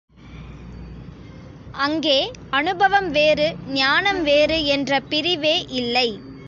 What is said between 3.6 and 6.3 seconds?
ஞானம் வேறு என்ற பிரிவே இல்லை.